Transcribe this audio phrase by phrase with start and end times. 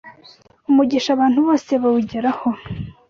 [0.69, 2.49] umugisha abantu bose bawugeraho